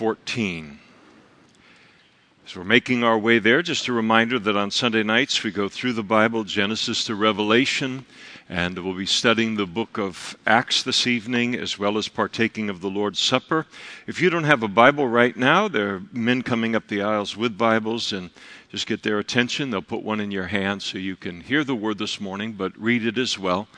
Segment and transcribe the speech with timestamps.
[0.00, 0.78] 14.
[2.46, 5.68] As we're making our way there, just a reminder that on Sunday nights we go
[5.68, 8.06] through the Bible, Genesis to Revelation,
[8.48, 12.80] and we'll be studying the book of Acts this evening as well as partaking of
[12.80, 13.66] the Lord's Supper.
[14.06, 17.36] If you don't have a Bible right now, there are men coming up the aisles
[17.36, 18.30] with Bibles, and
[18.70, 19.68] just get their attention.
[19.68, 22.72] They'll put one in your hand so you can hear the word this morning, but
[22.80, 23.68] read it as well.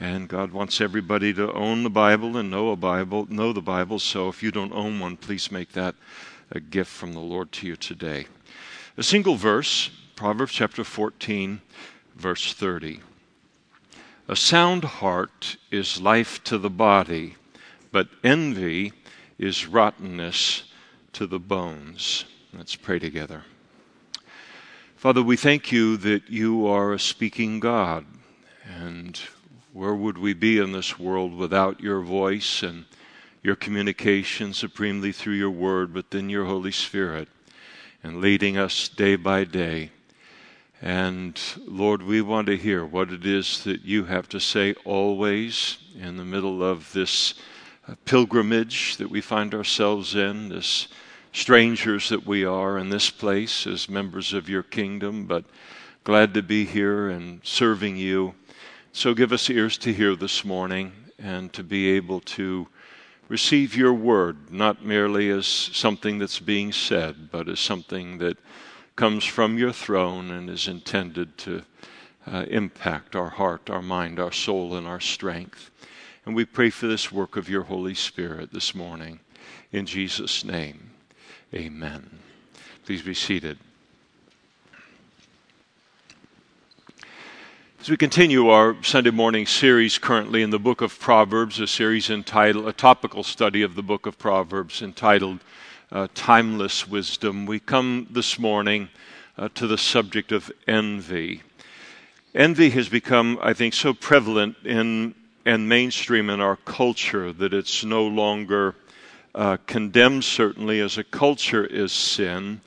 [0.00, 3.98] And God wants everybody to own the Bible and know a Bible, know the Bible.
[3.98, 5.94] So if you don't own one, please make that
[6.50, 8.26] a gift from the Lord to you today.
[8.96, 11.60] A single verse, Proverbs chapter 14,
[12.16, 13.00] verse 30.
[14.26, 17.36] A sound heart is life to the body,
[17.92, 18.94] but envy
[19.38, 20.62] is rottenness
[21.12, 22.24] to the bones.
[22.54, 23.44] Let's pray together.
[24.96, 28.06] Father, we thank you that you are a speaking God,
[28.64, 29.20] and
[29.72, 32.84] where would we be in this world without your voice and
[33.42, 37.28] your communication supremely through your word, but then your Holy Spirit,
[38.02, 39.90] and leading us day by day.
[40.82, 45.78] And Lord, we want to hear what it is that you have to say always
[45.98, 47.34] in the middle of this
[47.86, 50.88] uh, pilgrimage that we find ourselves in, this
[51.32, 55.44] strangers that we are in this place as members of your kingdom, but
[56.02, 58.34] glad to be here and serving you.
[58.92, 62.66] So give us ears to hear this morning and to be able to
[63.28, 68.36] receive your word, not merely as something that's being said, but as something that
[68.96, 71.62] comes from your throne and is intended to
[72.26, 75.70] uh, impact our heart, our mind, our soul, and our strength.
[76.26, 79.20] And we pray for this work of your Holy Spirit this morning.
[79.70, 80.90] In Jesus' name,
[81.54, 82.18] amen.
[82.84, 83.56] Please be seated.
[87.80, 92.10] As we continue our Sunday morning series currently in the book of Proverbs, a series
[92.10, 95.38] entitled, a topical study of the book of Proverbs entitled
[95.90, 98.90] uh, Timeless Wisdom, we come this morning
[99.38, 101.40] uh, to the subject of envy.
[102.34, 105.14] Envy has become, I think, so prevalent in
[105.46, 108.74] and mainstream in our culture that it's no longer
[109.34, 112.60] uh, condemned, certainly, as a culture is sin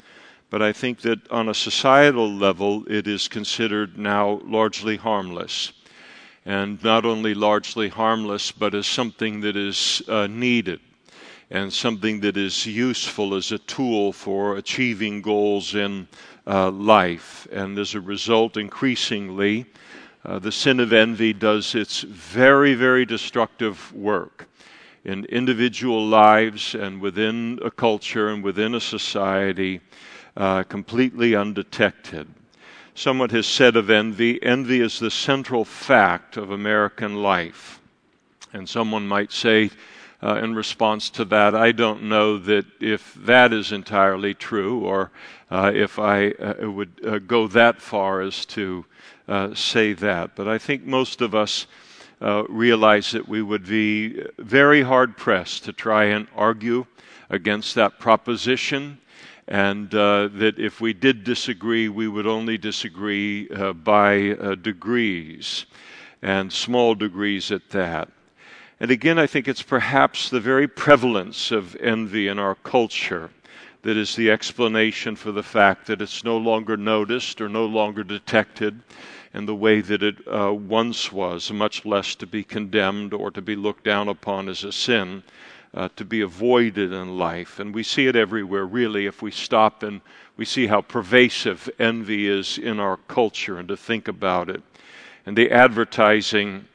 [0.54, 5.74] but I think that on a societal level, it is considered now largely harmless.
[6.46, 10.80] And not only largely harmless, but as something that is uh, needed
[11.50, 16.08] and something that is useful as a tool for achieving goals in
[16.46, 17.48] uh, life.
[17.52, 19.66] And as a result, increasingly,
[20.24, 24.48] uh, the sin of envy does its very, very destructive work
[25.04, 29.82] in individual lives and within a culture and within a society
[30.36, 32.28] uh, completely undetected.
[32.96, 37.80] Someone has said of envy envy is the central fact of American life.
[38.54, 39.72] And someone might say,
[40.22, 45.12] uh, in response to that, I don't know that if that is entirely true or
[45.50, 48.86] uh, if I uh, would uh, go that far as to
[49.28, 50.36] uh, say that.
[50.36, 51.68] But I think most of us
[52.22, 56.86] uh, realize that we would be very hard pressed to try and argue
[57.30, 59.00] against that proposition
[59.48, 65.66] and uh, that if we did disagree, we would only disagree uh, by uh, degrees,
[66.22, 68.10] and small degrees at that.
[68.80, 73.30] And again, I think it's perhaps the very prevalence of envy in our culture
[73.82, 78.04] that is the explanation for the fact that it's no longer noticed or no longer
[78.04, 78.82] detected
[79.34, 83.42] in the way that it uh, once was, much less to be condemned or to
[83.42, 85.24] be looked down upon as a sin
[85.74, 87.60] uh, to be avoided in life.
[87.60, 90.02] And we see it everywhere, really, if we stop and
[90.38, 94.62] we see how pervasive envy is in our culture and to think about it.
[95.26, 96.66] And the advertising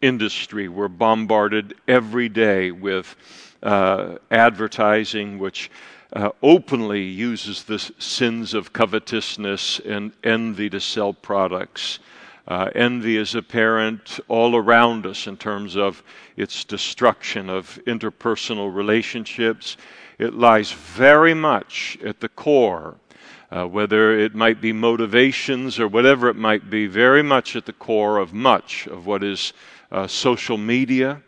[0.00, 3.16] industry, we're bombarded every day with
[3.62, 5.70] uh, advertising which
[6.12, 11.98] uh, openly uses the sins of covetousness and envy to sell products.
[12.48, 16.02] Uh, envy is apparent all around us in terms of
[16.34, 19.76] its destruction of interpersonal relationships.
[20.18, 22.96] It lies very much at the core,
[23.50, 27.74] uh, whether it might be motivations or whatever it might be, very much at the
[27.74, 29.52] core of much of what is
[29.92, 31.20] uh, social media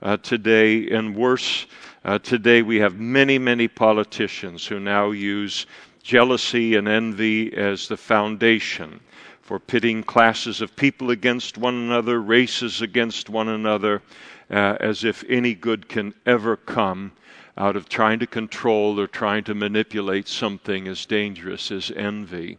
[0.00, 0.88] uh, today.
[0.90, 1.66] And worse,
[2.04, 5.66] uh, today we have many, many politicians who now use
[6.04, 9.00] jealousy and envy as the foundation
[9.48, 14.02] for pitting classes of people against one another, races against one another,
[14.50, 17.10] uh, as if any good can ever come
[17.56, 22.58] out of trying to control or trying to manipulate something as dangerous as envy.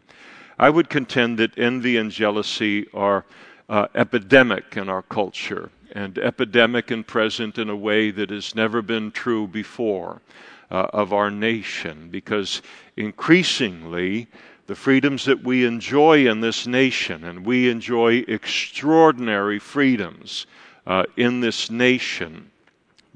[0.57, 3.23] I would contend that envy and jealousy are
[3.69, 8.81] uh, epidemic in our culture and epidemic and present in a way that has never
[8.81, 10.23] been true before.
[10.71, 12.61] uh, of our nation because
[12.95, 14.27] increasingly
[14.69, 20.45] the freedoms that we enjoy in this nation, and we enjoy extraordinary freedoms
[20.85, 22.51] uh, in this nation.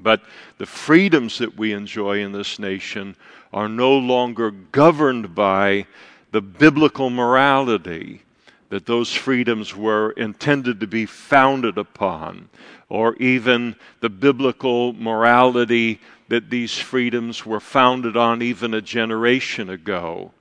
[0.00, 0.20] But
[0.58, 3.14] the freedoms that we enjoy in this nation
[3.52, 5.86] are no longer governed by
[6.32, 8.22] the biblical morality
[8.70, 12.48] that those freedoms were intended to be founded upon,
[12.88, 20.32] or even the biblical morality that these freedoms were founded on even a generation ago.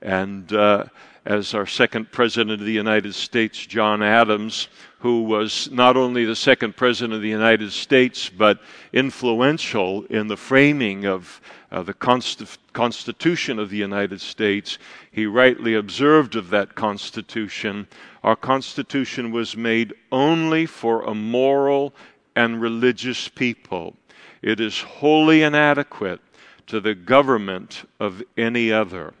[0.00, 0.84] And uh,
[1.24, 4.68] as our second president of the United States, John Adams,
[5.00, 8.60] who was not only the second president of the United States, but
[8.92, 11.40] influential in the framing of
[11.70, 14.78] uh, the Const- Constitution of the United States,
[15.10, 17.86] he rightly observed of that Constitution
[18.22, 21.94] our Constitution was made only for a moral
[22.34, 23.96] and religious people.
[24.42, 26.20] It is wholly inadequate
[26.66, 29.14] to the government of any other.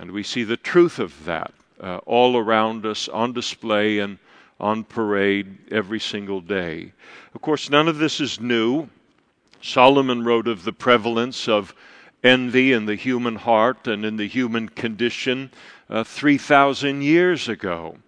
[0.00, 4.16] And we see the truth of that uh, all around us on display and
[4.58, 6.92] on parade every single day.
[7.34, 8.88] Of course, none of this is new.
[9.60, 11.74] Solomon wrote of the prevalence of
[12.24, 15.50] envy in the human heart and in the human condition
[15.90, 17.98] uh, 3,000 years ago.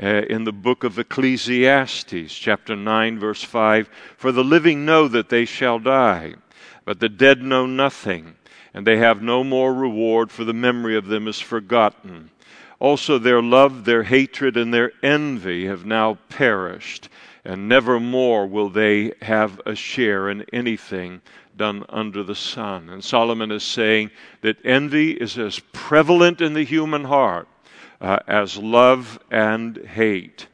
[0.00, 5.30] Uh, in the book of Ecclesiastes, chapter 9, verse 5 For the living know that
[5.30, 6.36] they shall die,
[6.84, 8.36] but the dead know nothing
[8.72, 12.30] and they have no more reward, for the memory of them is forgotten.
[12.78, 17.08] Also, their love, their hatred, and their envy have now perished,
[17.44, 21.20] and never more will they have a share in anything
[21.56, 22.88] done under the sun.
[22.88, 27.48] And Solomon is saying that envy is as prevalent in the human heart
[28.00, 30.46] uh, as love and hate.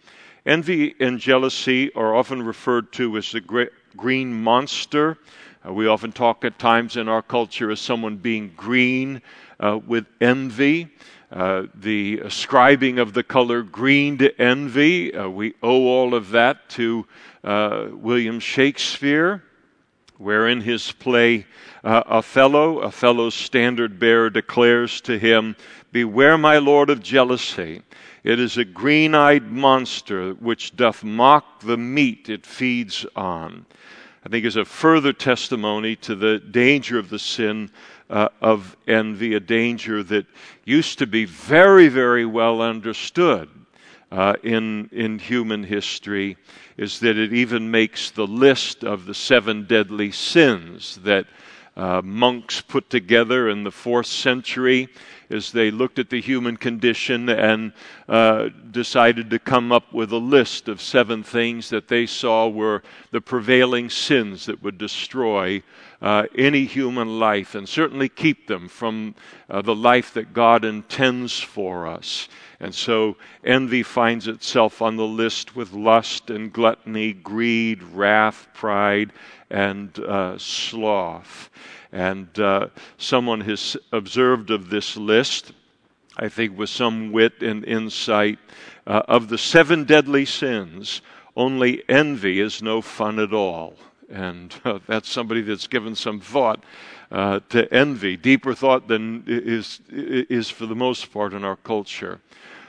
[0.44, 5.18] Envy and jealousy are often referred to as the green monster
[5.66, 9.22] uh, we often talk at times in our culture as someone being green
[9.58, 10.88] uh, with envy.
[11.32, 16.68] Uh, the ascribing of the color green to envy, uh, we owe all of that
[16.68, 17.04] to
[17.42, 19.42] uh, William Shakespeare,
[20.18, 21.46] where in his play
[21.82, 25.56] uh, Othello, Othello's standard bearer declares to him,
[25.90, 27.82] Beware, my lord, of jealousy.
[28.22, 33.66] It is a green eyed monster which doth mock the meat it feeds on.
[34.26, 37.70] I think is a further testimony to the danger of the sin
[38.10, 40.26] uh, of envy, a danger that
[40.64, 43.48] used to be very, very well understood
[44.10, 46.36] uh, in, in human history,
[46.76, 51.26] is that it even makes the list of the seven deadly sins that
[51.76, 54.88] uh, monks put together in the fourth century
[55.30, 57.72] as they looked at the human condition and
[58.08, 62.82] uh, decided to come up with a list of seven things that they saw were
[63.10, 65.62] the prevailing sins that would destroy
[66.00, 69.14] uh, any human life and certainly keep them from
[69.48, 72.28] uh, the life that God intends for us.
[72.58, 79.12] And so envy finds itself on the list with lust and gluttony, greed, wrath, pride,
[79.50, 81.50] and uh, sloth.
[81.92, 82.68] And uh,
[82.98, 85.52] someone has observed of this list,
[86.16, 88.38] I think with some wit and insight,
[88.86, 91.02] uh, of the seven deadly sins,
[91.36, 93.76] only envy is no fun at all.
[94.10, 96.62] And uh, that's somebody that's given some thought
[97.10, 102.20] uh, to envy, deeper thought than is, is for the most part in our culture.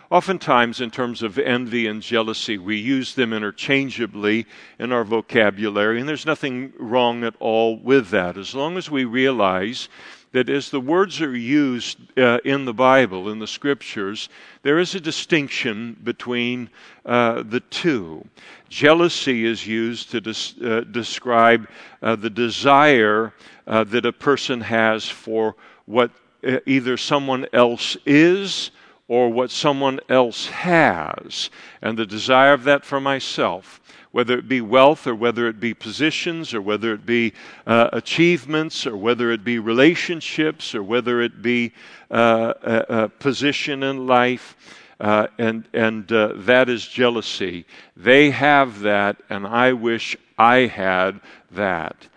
[0.09, 4.45] Oftentimes, in terms of envy and jealousy, we use them interchangeably
[4.79, 9.03] in our vocabulary, and there's nothing wrong at all with that, as long as we
[9.03, 9.89] realize
[10.37, 14.29] that as the words are used uh, in the Bible, in the scriptures,
[14.61, 16.69] there is a distinction between
[17.07, 18.23] uh, the two.
[18.69, 21.67] Jealousy is used to des- uh, describe
[22.03, 23.33] uh, the desire
[23.65, 25.55] uh, that a person has for
[25.87, 26.11] what
[26.47, 28.69] uh, either someone else is
[29.07, 31.49] or what someone else has,
[31.81, 33.81] and the desire of that for myself,
[34.17, 37.31] whether it be wealth or whether it be positions or whether it be
[37.67, 41.71] uh, achievements or whether it be relationships or whether it be
[42.09, 44.57] uh, a, a, position in life.
[44.99, 47.63] Uh, and and uh, that is jealousy.
[47.95, 51.21] They have that, and I wish I had
[51.51, 52.07] that.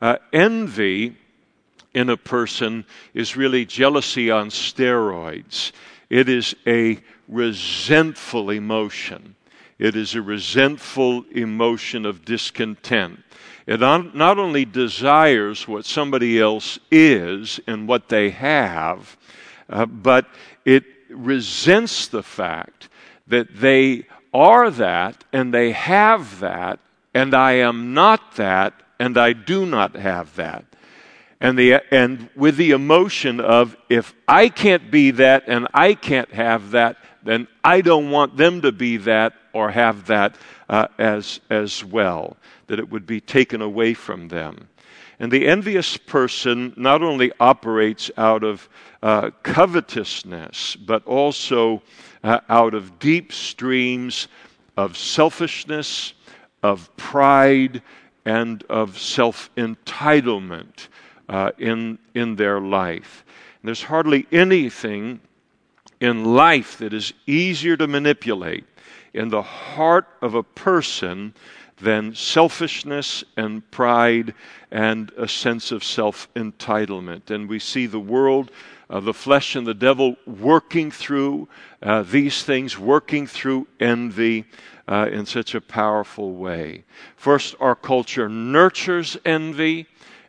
[0.00, 1.14] Uh, envy
[1.92, 5.72] in a person is really jealousy on steroids.
[6.08, 9.34] It is a resentful emotion.
[9.80, 13.20] It is a resentful emotion of discontent.
[13.66, 19.16] It not only desires what somebody else is and what they have,
[19.70, 20.26] uh, but
[20.66, 22.90] it resents the fact
[23.26, 26.78] that they are that and they have that,
[27.14, 30.66] and I am not that and I do not have that.
[31.40, 36.30] and, the, and with the emotion of if I can't be that and I can't
[36.32, 40.36] have that, then I don't want them to be that or have that
[40.68, 42.36] uh, as, as well,
[42.66, 44.68] that it would be taken away from them.
[45.18, 48.68] And the envious person not only operates out of
[49.02, 51.82] uh, covetousness, but also
[52.24, 54.28] uh, out of deep streams
[54.76, 56.14] of selfishness,
[56.62, 57.82] of pride,
[58.24, 60.88] and of self entitlement
[61.28, 63.24] uh, in, in their life.
[63.60, 65.20] And there's hardly anything
[66.00, 68.64] in life that is easier to manipulate
[69.12, 71.34] in the heart of a person
[71.80, 74.34] than selfishness and pride
[74.70, 77.30] and a sense of self entitlement.
[77.30, 78.50] And we see the world
[78.88, 81.48] of the flesh and the devil working through
[81.82, 84.44] uh, these things, working through envy.
[84.88, 86.82] Uh, in such a powerful way.
[87.14, 89.86] First, our culture nurtures envy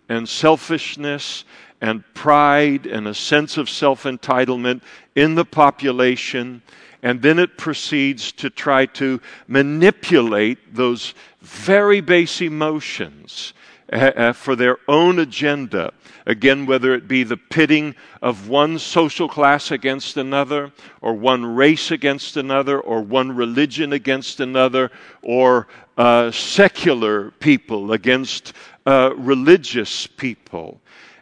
[0.08, 1.46] and selfishness
[1.82, 4.82] and pride and a sense of self entitlement
[5.16, 6.62] in the population.
[7.04, 13.54] And then it proceeds to try to manipulate those very base emotions
[13.92, 15.92] uh, for their own agenda.
[16.26, 20.72] Again, whether it be the pitting of one social class against another,
[21.02, 24.92] or one race against another, or one religion against another,
[25.24, 28.54] or uh, secular people against
[28.86, 30.81] uh, religious people.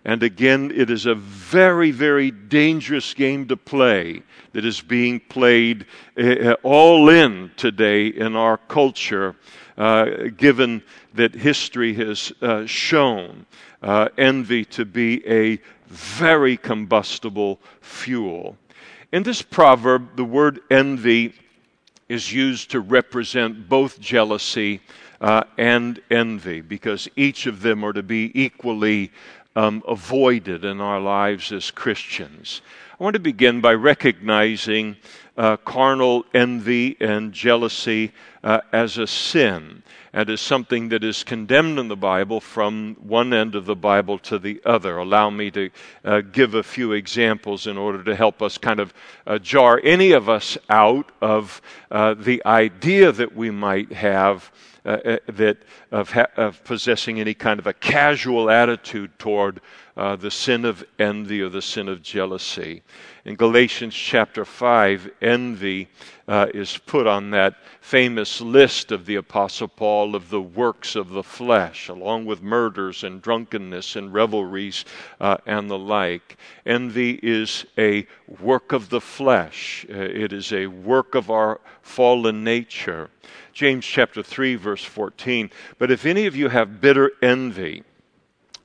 [0.10, 4.24] And again, it is a very, very dangerous game to play
[4.54, 5.86] that is being played
[6.18, 9.36] uh, all in today in our culture,
[9.78, 10.82] uh, given
[11.14, 13.46] that history has uh, shown
[13.84, 18.58] uh, envy to be a very combustible fuel.
[19.12, 21.36] In this proverb, the word envy
[22.08, 24.82] is used to represent both jealousy
[25.22, 29.12] uh, and envy, because each of them are to be equally
[29.60, 32.62] um, avoided in our lives as Christians.
[32.98, 34.96] I want to begin by recognizing
[35.36, 41.78] uh, carnal envy and jealousy uh, as a sin and as something that is condemned
[41.78, 44.98] in the Bible from one end of the Bible to the other.
[44.98, 45.70] Allow me to
[46.06, 48.94] uh, give a few examples in order to help us kind of
[49.28, 51.62] uh, jar any of us out of
[51.92, 54.52] uh, the idea that we might have.
[54.86, 55.58] Uh, uh, that
[55.92, 59.60] of, ha- of, possessing any kind of a casual attitude toward
[59.98, 62.82] uh, the sin of envy or the sin of jealousy.
[63.26, 65.90] In Galatians chapter 5, envy
[66.30, 71.10] uh, is put on that famous list of the Apostle Paul of the works of
[71.10, 74.86] the flesh, along with murders and drunkenness and revelries
[75.20, 76.38] uh, and the like.
[76.66, 78.08] Envy is a
[78.40, 83.10] work of the flesh, uh, it is a work of our fallen nature.
[83.54, 85.50] James chapter 3, verse 14.
[85.78, 87.84] But if any of you have bitter envy,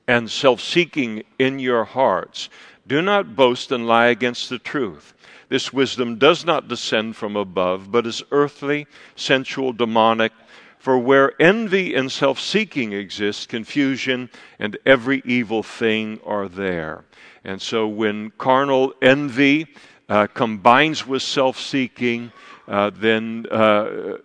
[0.07, 2.49] and self seeking in your hearts.
[2.87, 5.13] Do not boast and lie against the truth.
[5.49, 10.31] This wisdom does not descend from above, but is earthly, sensual, demonic.
[10.77, 17.05] For where envy and self seeking exist, confusion and every evil thing are there.
[17.43, 19.67] And so when carnal envy
[20.07, 22.31] uh, combines with self seeking,
[22.67, 23.55] uh, then uh,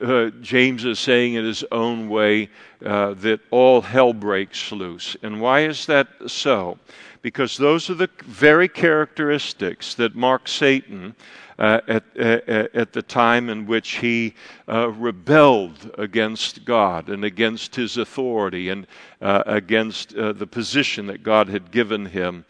[0.00, 2.48] uh, James is saying in his own way
[2.84, 5.16] uh, that all hell breaks loose.
[5.22, 6.78] And why is that so?
[7.22, 11.14] Because those are the very characteristics that mark Satan
[11.60, 14.32] uh, at, uh, at the time in which he
[14.66, 18.86] uh, rebelled against God and against his authority and
[19.20, 22.46] uh, against uh, the position that God had given him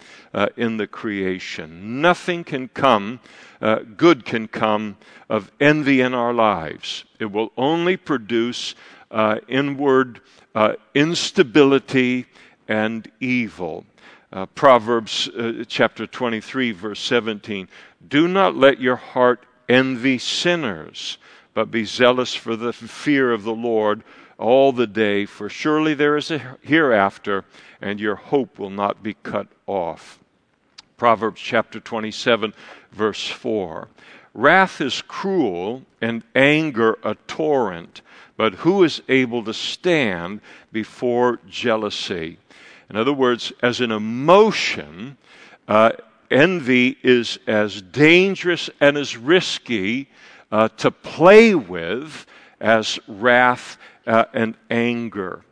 [0.56, 2.00] in the creation.
[2.00, 3.18] Nothing can come,
[3.96, 4.96] good can come
[5.28, 7.04] of envy in our lives.
[7.18, 8.76] It will only produce
[9.48, 10.20] inward
[10.94, 12.26] instability
[12.68, 13.84] and evil.
[14.32, 17.68] Uh, Proverbs uh, chapter 23, verse 17.
[18.06, 21.18] Do not let your heart envy sinners,
[21.52, 24.04] but be zealous for the fear of the Lord
[24.38, 27.44] all the day, for surely there is a hereafter,
[27.80, 30.20] and your hope will not be cut off.
[30.96, 32.54] Proverbs chapter 27,
[32.92, 33.88] verse 4.
[34.32, 38.00] Wrath is cruel, and anger a torrent,
[38.36, 42.38] but who is able to stand before jealousy?
[42.90, 45.16] In other words, as an emotion,
[45.68, 45.92] uh,
[46.28, 50.08] envy is as dangerous and as risky
[50.50, 52.26] uh, to play with
[52.60, 53.78] as wrath
[54.08, 55.44] uh, and anger.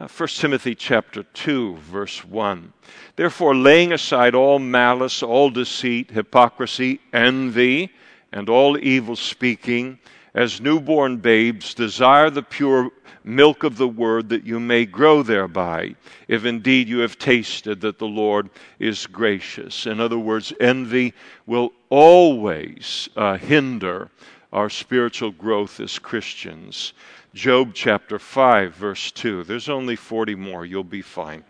[0.00, 2.72] Uh, 1 Timothy chapter 2 verse 1.
[3.14, 7.92] Therefore laying aside all malice, all deceit, hypocrisy, envy,
[8.32, 10.00] and all evil speaking,
[10.34, 12.90] as newborn babes, desire the pure
[13.24, 15.94] milk of the word that you may grow thereby,
[16.28, 19.86] if indeed you have tasted that the Lord is gracious.
[19.86, 21.14] In other words, envy
[21.46, 24.10] will always uh, hinder
[24.52, 26.92] our spiritual growth as Christians.
[27.34, 29.44] Job chapter 5, verse 2.
[29.44, 30.66] There's only 40 more.
[30.66, 31.44] You'll be fine.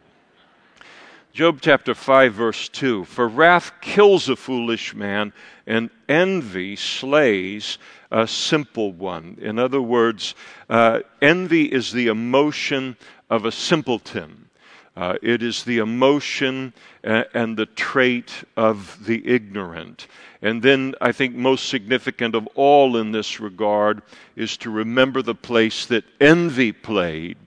[1.32, 5.32] Job chapter 5, verse 2 For wrath kills a foolish man,
[5.66, 7.78] and envy slays
[8.10, 9.38] a simple one.
[9.40, 10.34] In other words,
[10.68, 12.96] uh, envy is the emotion
[13.28, 14.48] of a simpleton.
[14.96, 16.72] Uh, it is the emotion
[17.04, 20.08] uh, and the trait of the ignorant.
[20.42, 24.02] And then I think most significant of all in this regard
[24.36, 27.38] is to remember the place that envy played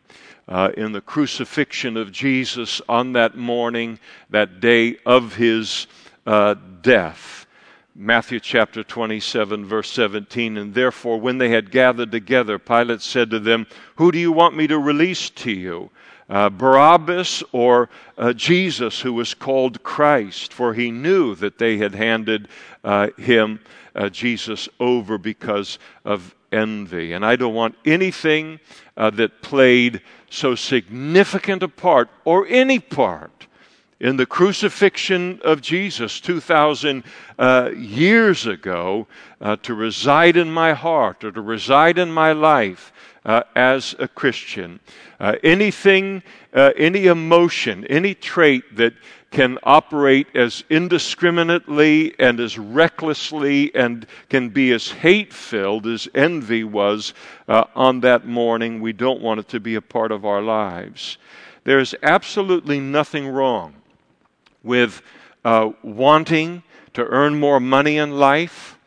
[0.47, 5.87] uh, in the crucifixion of Jesus on that morning, that day of his
[6.25, 7.42] uh, death.
[7.95, 10.57] Matthew chapter 27, verse 17.
[10.57, 14.57] And therefore, when they had gathered together, Pilate said to them, Who do you want
[14.57, 15.91] me to release to you?
[16.27, 20.53] Uh, Barabbas or uh, Jesus, who was called Christ?
[20.53, 22.47] For he knew that they had handed
[22.83, 23.59] uh, him,
[23.93, 27.13] uh, Jesus, over because of envy.
[27.13, 28.59] And I don't want anything
[28.97, 33.47] uh, that played so significant a part, or any part,
[33.99, 37.03] in the crucifixion of Jesus 2,000
[37.39, 39.07] uh, years ago
[39.41, 42.91] uh, to reside in my heart or to reside in my life
[43.25, 44.79] uh, as a Christian.
[45.19, 46.21] Uh, anything,
[46.53, 48.93] uh, any emotion, any trait that
[49.31, 56.63] can operate as indiscriminately and as recklessly and can be as hate filled as envy
[56.63, 57.13] was
[57.47, 58.79] uh, on that morning.
[58.79, 61.17] We don't want it to be a part of our lives.
[61.63, 63.73] There is absolutely nothing wrong
[64.63, 65.01] with
[65.45, 68.77] uh, wanting to earn more money in life,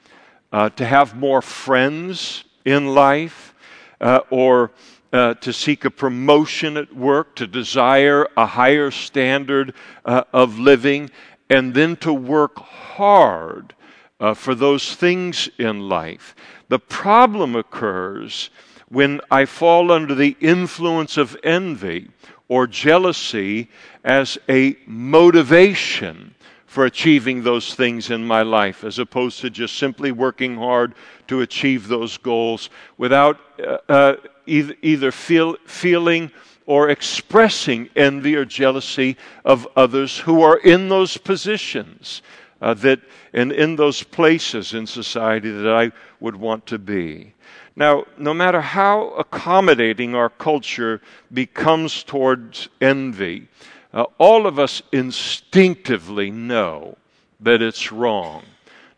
[0.53, 3.55] uh, to have more friends in life,
[4.01, 4.73] uh, or
[5.13, 11.11] uh, to seek a promotion at work, to desire a higher standard uh, of living,
[11.51, 13.75] and then to work hard
[14.19, 16.35] uh, for those things in life.
[16.69, 18.51] The problem occurs
[18.89, 22.09] when I fall under the influence of envy
[22.49, 23.69] or jealousy
[24.05, 26.35] as a motivation
[26.67, 30.95] for achieving those things in my life, as opposed to just simply working hard
[31.27, 36.31] to achieve those goals without uh, uh, either, either feel, feeling
[36.67, 42.23] or expressing envy or jealousy of others who are in those positions
[42.61, 43.01] uh, that
[43.33, 47.33] and in those places in society that I would want to be.
[47.77, 53.49] Now, no matter how accommodating our culture becomes towards envy,
[53.93, 56.97] uh, all of us instinctively know
[57.41, 58.45] that it's wrong.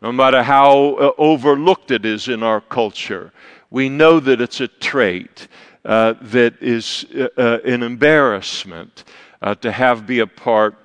[0.00, 3.32] No matter how uh, overlooked it is in our culture,
[3.70, 5.48] we know that it's a trait
[5.84, 9.04] uh, that is uh, uh, an embarrassment
[9.42, 10.76] uh, to have be a part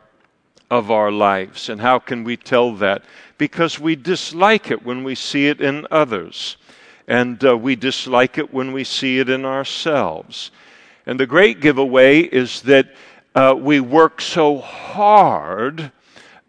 [0.71, 1.69] of our lives.
[1.69, 3.03] And how can we tell that?
[3.38, 6.58] Because we dislike it when we see it in others,
[7.07, 10.51] and uh, we dislike it when we see it in ourselves.
[11.05, 12.93] And the great giveaway is that
[13.35, 15.91] uh, we work so hard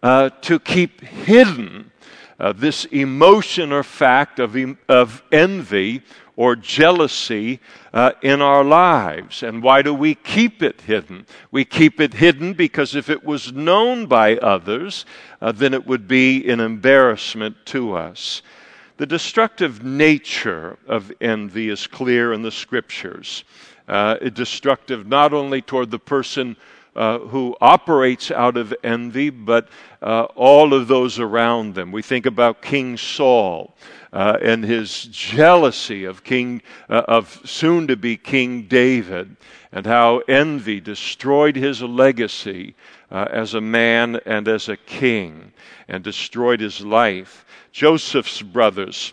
[0.02, 1.90] to keep hidden
[2.38, 4.56] uh, this emotion or fact of,
[4.88, 6.02] of envy
[6.36, 7.60] or jealousy
[7.92, 9.42] uh, in our lives.
[9.42, 11.26] And why do we keep it hidden?
[11.52, 15.06] We keep it hidden because if it was known by others,
[15.40, 18.42] uh, then it would be an embarrassment to us.
[18.96, 23.42] The destructive nature of envy is clear in the scriptures.
[23.88, 26.56] Uh, destructive not only toward the person
[26.94, 29.68] uh, who operates out of envy, but
[30.00, 31.90] uh, all of those around them.
[31.90, 33.74] We think about King Saul.
[34.12, 39.36] Uh, and his jealousy of king uh, of soon to be king david
[39.72, 42.76] and how envy destroyed his legacy
[43.14, 45.52] uh, as a man and as a king
[45.88, 49.12] and destroyed his life joseph's brothers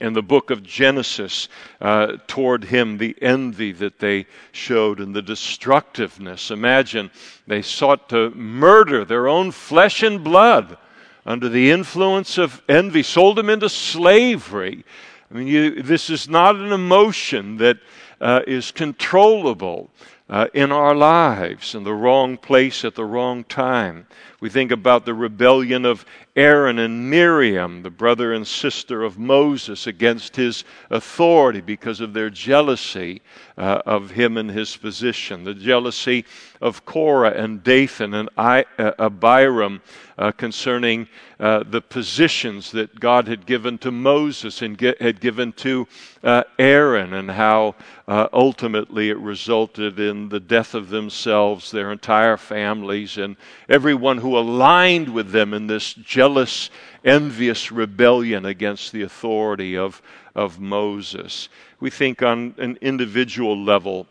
[0.00, 1.48] in the book of Genesis
[1.80, 6.50] uh, toward him, the envy that they showed and the destructiveness.
[6.50, 7.10] Imagine
[7.46, 10.76] they sought to murder their own flesh and blood
[11.24, 14.84] under the influence of envy, sold him into slavery.
[15.30, 17.78] I mean, you, this is not an emotion that
[18.20, 19.90] uh, is controllable
[20.28, 24.06] uh, in our lives in the wrong place at the wrong time.
[24.40, 26.04] We think about the rebellion of
[26.36, 32.28] Aaron and Miriam, the brother and sister of Moses, against his authority because of their
[32.28, 33.22] jealousy
[33.56, 35.44] uh, of him and his position.
[35.44, 36.26] The jealousy
[36.60, 39.80] of Korah and Dathan and I, uh, Abiram
[40.18, 45.52] uh, concerning uh, the positions that God had given to Moses and get, had given
[45.54, 45.86] to
[46.22, 47.74] uh, Aaron, and how
[48.08, 53.36] uh, ultimately it resulted in the death of themselves, their entire families, and
[53.68, 56.70] everyone who aligned with them in this jealous,
[57.04, 60.00] envious rebellion against the authority of,
[60.34, 61.48] of Moses.
[61.80, 64.06] We think on an individual level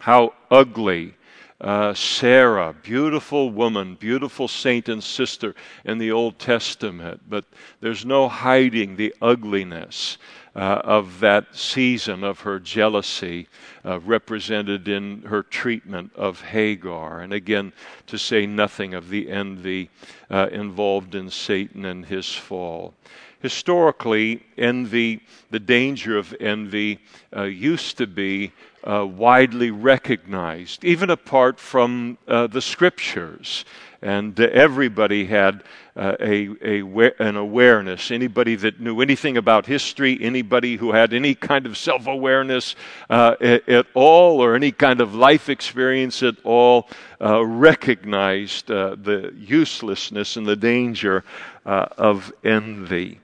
[0.00, 1.14] how ugly
[1.60, 7.44] uh, Sarah, beautiful woman, beautiful saint and sister in the Old Testament, but
[7.80, 10.18] there's no hiding the ugliness
[10.60, 13.48] of that season of her jealousy
[13.84, 17.20] uh, represented in her treatment of Hagar.
[17.20, 17.72] And again,
[18.06, 19.90] to say nothing of the envy
[20.30, 22.94] uh, involved in Satan and his fall.
[23.40, 27.00] Historically, envy, the danger of envy,
[27.36, 28.52] uh, used to be
[28.84, 33.64] uh, widely recognized, even apart from uh, the scriptures.
[34.00, 35.62] And uh, everybody had
[35.94, 38.10] uh, a, a, an awareness.
[38.10, 42.74] Anybody that knew anything about history, anybody who had any kind of self awareness
[43.08, 46.88] uh, at, at, all, or any kind of life experience at all,
[47.20, 51.22] uh, recognized the uselessness and the danger
[51.64, 53.20] of envy.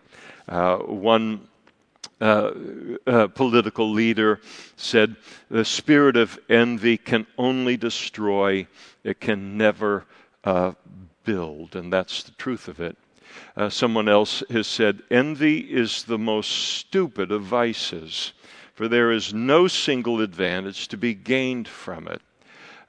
[0.46, 1.47] one
[2.20, 2.50] uh,
[3.06, 4.40] uh, political leader
[4.76, 5.16] said,
[5.50, 8.66] The spirit of envy can only destroy,
[9.04, 10.04] it can never
[10.44, 10.72] uh,
[11.24, 11.76] build.
[11.76, 12.96] And that's the truth of it.
[13.56, 18.32] Uh, someone else has said, Envy is the most stupid of vices,
[18.74, 22.22] for there is no single advantage to be gained from it.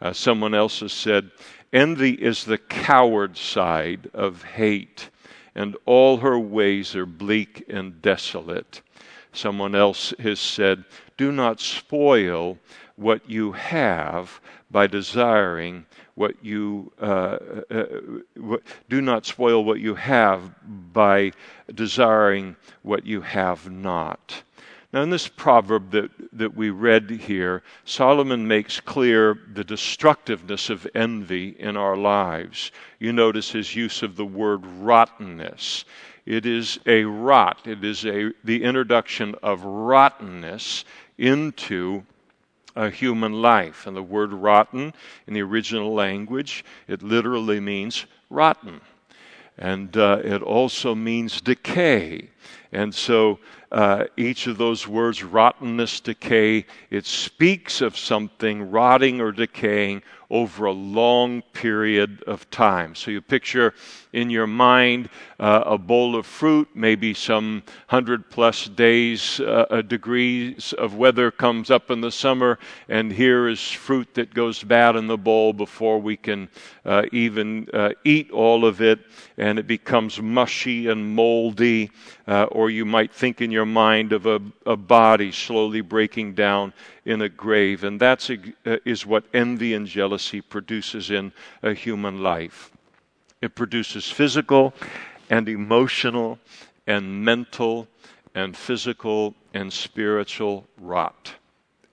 [0.01, 1.29] Uh, someone else has said,
[1.73, 5.09] Envy is the coward side of hate,
[5.53, 8.81] and all her ways are bleak and desolate.
[9.33, 10.83] Someone else has said,
[11.17, 12.57] Do not spoil
[12.95, 17.37] what you have by desiring what you uh,
[17.71, 17.85] uh,
[18.35, 20.53] what, do not spoil what you have
[20.93, 21.31] by
[21.73, 24.43] desiring what you have not.
[24.91, 30.87] Now, in this proverb that, that we read here, Solomon makes clear the destructiveness of
[30.95, 32.71] envy in our lives.
[32.97, 35.85] You notice his use of the word rottenness.
[36.29, 37.65] It is a rot.
[37.65, 40.85] It is a, the introduction of rottenness
[41.17, 42.03] into
[42.75, 43.87] a human life.
[43.87, 44.93] And the word rotten
[45.25, 48.79] in the original language, it literally means rotten.
[49.57, 52.29] And uh, it also means decay.
[52.71, 53.39] And so
[53.71, 60.65] uh, each of those words, rottenness, decay, it speaks of something rotting or decaying over
[60.65, 62.93] a long period of time.
[62.93, 63.73] So you picture
[64.13, 70.73] in your mind uh, a bowl of fruit, maybe some hundred plus days, uh, degrees
[70.73, 75.07] of weather comes up in the summer, and here is fruit that goes bad in
[75.07, 76.49] the bowl before we can
[76.85, 78.99] uh, even uh, eat all of it,
[79.37, 81.91] and it becomes mushy and moldy.
[82.27, 86.71] Uh, or you might think in your mind of a, a body slowly breaking down
[87.09, 87.83] in a grave.
[87.83, 92.71] And that uh, is what envy and jealousy produces in a human life.
[93.41, 94.73] It produces physical
[95.29, 96.37] and emotional
[96.85, 97.87] and mental
[98.35, 101.33] and physical and spiritual rot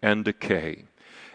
[0.03, 0.85] and decay.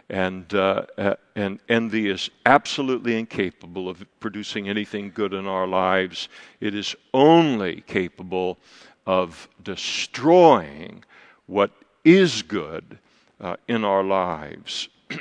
[0.09, 6.29] And, uh, uh, and envy is absolutely incapable of producing anything good in our lives.
[6.59, 8.59] It is only capable
[9.07, 11.03] of destroying
[11.47, 11.71] what
[12.03, 12.99] is good
[13.41, 14.87] uh, in our lives.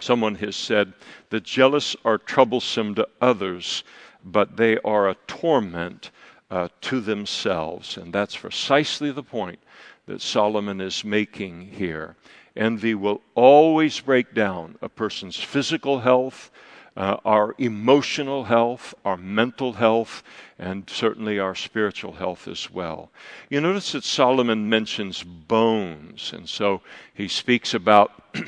[0.00, 0.92] Someone has said,
[1.30, 3.84] The jealous are troublesome to others,
[4.24, 6.10] but they are a torment
[6.50, 7.96] uh, to themselves.
[7.96, 9.58] And that's precisely the point
[10.06, 12.16] that Solomon is making here.
[12.56, 16.50] Envy will always break down a person's physical health,
[16.96, 20.22] uh, our emotional health, our mental health,
[20.58, 23.10] and certainly our spiritual health as well.
[23.48, 26.82] You notice that Solomon mentions bones, and so
[27.14, 28.12] he speaks about.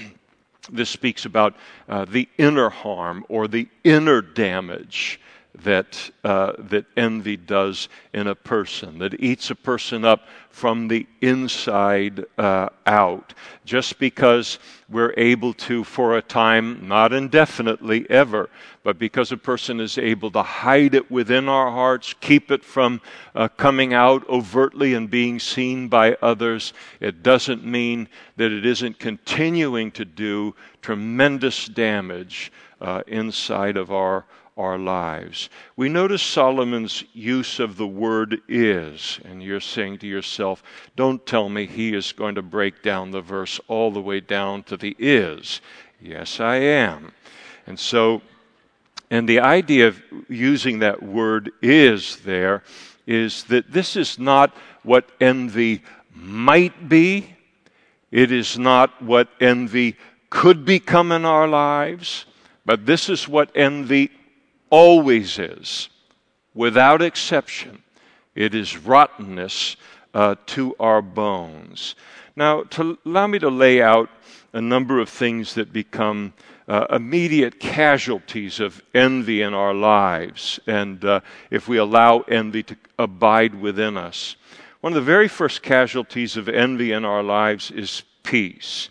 [0.72, 1.54] this speaks about
[1.90, 5.20] uh, the inner harm or the inner damage
[5.62, 11.06] that, uh, that envy does in a person, that eats a person up from the
[11.20, 13.34] inside uh, out.
[13.64, 18.50] Just because we're able to, for a time, not indefinitely ever,
[18.82, 23.00] but because a person is able to hide it within our hearts, keep it from
[23.34, 28.98] uh, coming out overtly and being seen by others, it doesn't mean that it isn't
[28.98, 34.24] continuing to do tremendous damage uh, inside of our
[34.56, 35.50] our lives.
[35.76, 40.62] We notice Solomon's use of the word is, and you're saying to yourself,
[40.94, 44.62] don't tell me he is going to break down the verse all the way down
[44.64, 45.60] to the is.
[46.00, 47.12] Yes, I am.
[47.66, 48.22] And so,
[49.10, 52.62] and the idea of using that word is there
[53.06, 55.82] is that this is not what envy
[56.14, 57.34] might be,
[58.10, 59.96] it is not what envy
[60.30, 62.26] could become in our lives,
[62.64, 64.10] but this is what envy
[64.74, 65.88] always is,
[66.52, 67.80] without exception.
[68.34, 69.76] It is rottenness
[70.12, 71.94] uh, to our bones.
[72.34, 74.10] Now, to allow me to lay out
[74.52, 76.32] a number of things that become
[76.66, 81.20] uh, immediate casualties of envy in our lives, and uh,
[81.52, 84.34] if we allow envy to abide within us.
[84.80, 88.88] One of the very first casualties of envy in our lives is peace.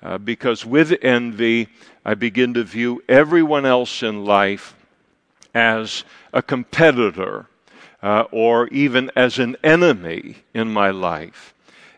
[0.00, 1.70] Uh, because with envy,
[2.04, 4.76] I begin to view everyone else in life
[5.54, 7.46] as a competitor
[8.02, 11.54] uh, or even as an enemy in my life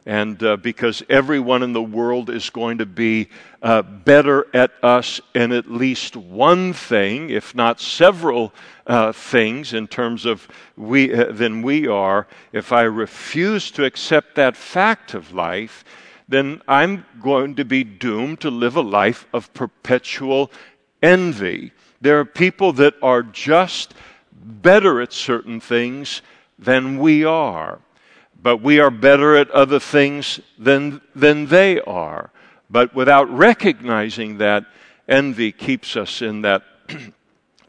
[0.06, 3.28] and uh, because everyone in the world is going to be
[3.60, 8.54] uh, better at us in at least one thing, if not several
[8.86, 12.28] uh, things, in terms of we uh, than we are.
[12.52, 15.84] If I refuse to accept that fact of life,
[16.28, 20.52] then I'm going to be doomed to live a life of perpetual
[21.02, 21.72] envy.
[22.00, 23.94] There are people that are just
[24.32, 26.22] better at certain things
[26.59, 27.80] than we are
[28.46, 32.30] but we are better at other things than, than they are.
[32.70, 34.66] But without recognizing that,
[35.09, 36.62] envy keeps us in that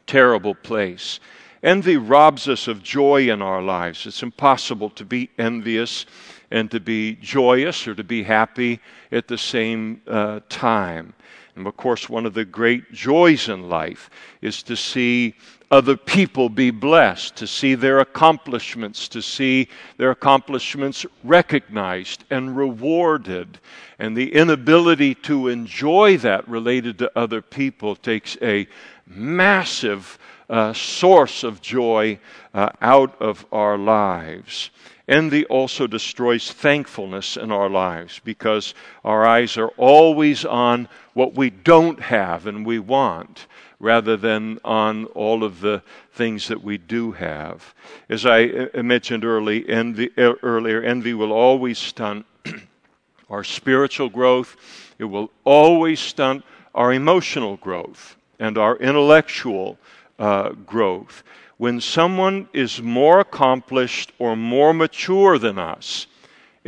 [0.06, 1.18] terrible place.
[1.64, 4.06] Envy robs us of joy in our lives.
[4.06, 6.06] It's impossible to be envious
[6.50, 8.78] and to be joyous or to be happy
[9.10, 11.14] at the same uh, time.
[11.58, 15.34] And of course, one of the great joys in life is to see
[15.72, 23.58] other people be blessed, to see their accomplishments, to see their accomplishments recognized and rewarded.
[23.98, 28.68] And the inability to enjoy that related to other people takes a
[29.04, 30.16] massive
[30.48, 32.20] uh, source of joy
[32.54, 34.70] uh, out of our lives.
[35.08, 41.48] Envy also destroys thankfulness in our lives because our eyes are always on what we
[41.48, 43.46] don't have and we want
[43.80, 47.74] rather than on all of the things that we do have.
[48.08, 52.26] As I uh, mentioned early, envy, uh, earlier, envy will always stunt
[53.30, 54.56] our spiritual growth,
[54.98, 56.44] it will always stunt
[56.74, 59.78] our emotional growth and our intellectual
[60.18, 61.22] uh, growth.
[61.56, 66.06] When someone is more accomplished or more mature than us,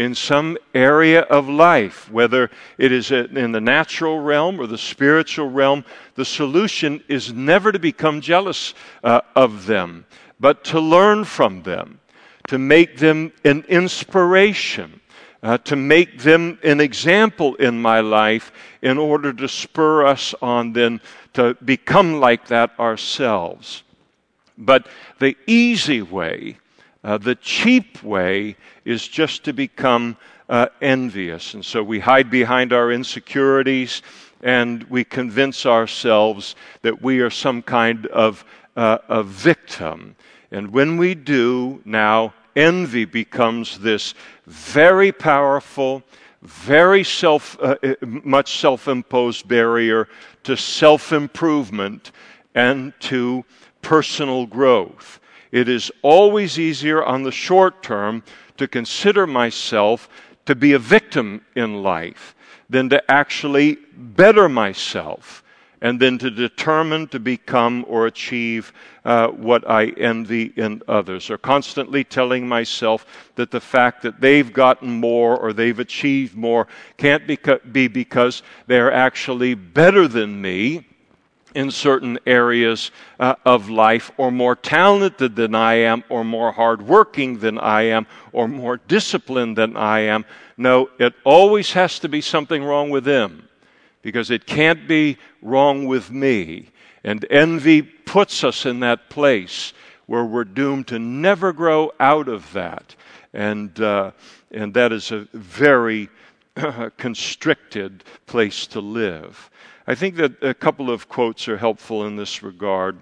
[0.01, 5.51] in some area of life, whether it is in the natural realm or the spiritual
[5.51, 5.85] realm,
[6.15, 8.73] the solution is never to become jealous
[9.05, 10.07] uh, of them,
[10.41, 12.01] but to learn from them,
[12.49, 14.97] to make them an inspiration.
[15.43, 20.75] Uh, to make them an example in my life in order to spur us on
[20.75, 21.01] then
[21.35, 23.83] to become like that ourselves.
[24.59, 24.87] But
[25.19, 26.57] the easy way
[27.03, 30.17] uh, the cheap way is just to become
[30.49, 31.55] uh, envious.
[31.55, 34.03] And so we hide behind our insecurities
[34.43, 38.45] and we convince ourselves that we are some kind of
[38.77, 40.17] uh, a victim.
[40.51, 44.15] And when we do, now envy becomes this
[44.47, 46.03] very powerful,
[46.43, 50.09] very self, uh, uh, much self imposed barrier
[50.45, 52.13] to self improvement
[52.55, 53.45] and to
[53.83, 55.21] personal growth.
[55.53, 58.23] It is always easier on the short term
[58.57, 60.09] to consider myself
[60.47, 62.35] to be a victim in life
[62.69, 65.43] than to actually better myself
[65.81, 68.73] and then to determine to become or achieve
[69.05, 74.53] uh, what I envy in others, or constantly telling myself that the fact that they've
[74.53, 80.87] gotten more or they've achieved more can't be because they're actually better than me
[81.55, 87.39] in certain areas uh, of life, or more talented than I am, or more hardworking
[87.39, 90.25] than I am, or more disciplined than I am.
[90.57, 93.49] No, it always has to be something wrong with them
[94.03, 96.69] because it can't be wrong with me.
[97.03, 99.73] And envy puts us in that place
[100.07, 102.95] where we're doomed to never grow out of that.
[103.33, 104.11] And, uh,
[104.51, 106.09] and that is a very
[106.97, 109.51] constricted place to live.
[109.87, 112.99] I think that a couple of quotes are helpful in this regard.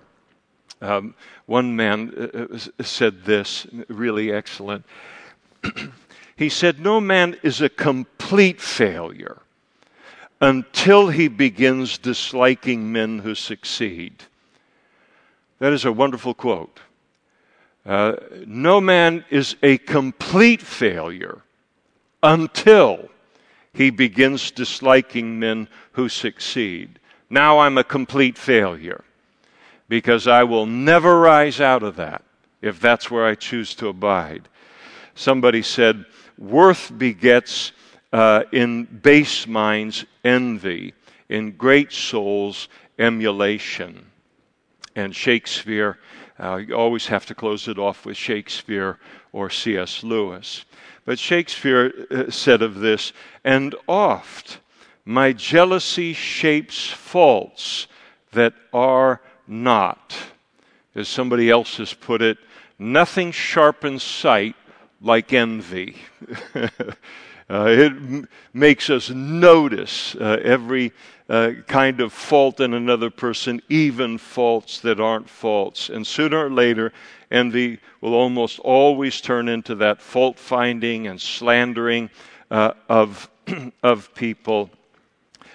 [0.81, 1.15] Um,
[1.47, 4.85] one man uh, uh said this, really excellent.
[6.37, 9.43] he said, No man is a complete failure
[10.41, 14.25] until he begins disliking men who succeed.
[15.59, 16.81] That is a wonderful quote.
[17.85, 21.43] Uh, no man is a complete failure
[22.23, 23.09] until
[23.73, 26.99] he begins disliking men who succeed.
[27.31, 29.05] Now I'm a complete failure
[29.89, 32.23] because I will never rise out of that
[32.61, 34.49] if that's where I choose to abide.
[35.15, 36.05] Somebody said,
[36.37, 37.73] Worth begets
[38.13, 40.95] uh, in base minds envy,
[41.29, 42.69] in great souls
[42.99, 44.07] emulation.
[44.97, 45.99] And Shakespeare,
[46.39, 48.99] uh, you always have to close it off with Shakespeare
[49.33, 50.03] or C.S.
[50.03, 50.65] Lewis.
[51.05, 53.13] But Shakespeare uh, said of this,
[53.45, 54.59] and oft
[55.05, 57.87] my jealousy shapes faults
[58.33, 60.15] that are not.
[60.95, 62.37] As somebody else has put it,
[62.79, 64.55] nothing sharpens sight
[65.01, 65.97] like envy.
[67.51, 70.93] uh, it m- makes us notice uh, every
[71.29, 75.89] uh, kind of fault in another person, even faults that aren't faults.
[75.89, 76.93] And sooner or later,
[77.31, 82.11] envy will almost always turn into that fault finding and slandering
[82.51, 83.29] of,
[83.83, 84.71] of people.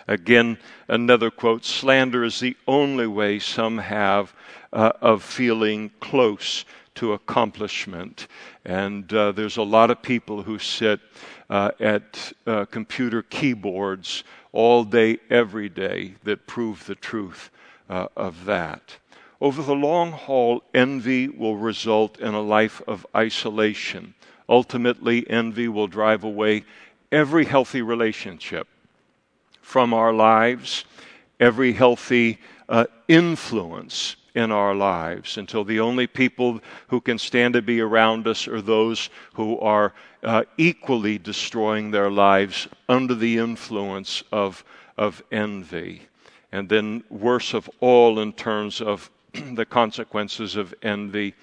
[0.08, 4.34] Again, another quote slander is the only way some have
[4.74, 8.28] uh, of feeling close to accomplishment.
[8.66, 11.00] And uh, there's a lot of people who sit
[11.50, 17.50] uh, at uh, computer keyboards all day, every day, that prove the truth
[17.90, 18.98] uh, of that.
[19.42, 24.14] Over the long haul, envy will result in a life of isolation.
[24.48, 26.64] Ultimately, envy will drive away
[27.12, 28.68] every healthy relationship
[29.62, 30.86] from our lives,
[31.40, 37.62] every healthy uh, influence in our lives until the only people who can stand to
[37.62, 39.94] be around us are those who are
[40.24, 44.64] uh, equally destroying their lives under the influence of,
[44.98, 46.02] of envy.
[46.52, 51.36] And then, worse of all, in terms of the consequences of envy,